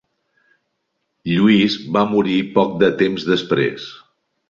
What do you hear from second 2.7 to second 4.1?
de temps després.